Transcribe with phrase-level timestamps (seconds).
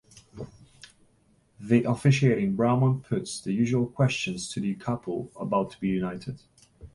[1.59, 6.41] The officiating Brahman puts the usual questions to the couple about to be united.